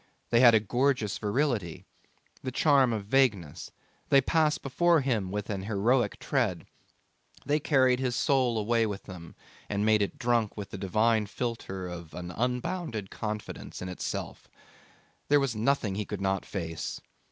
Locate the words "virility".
1.19-1.85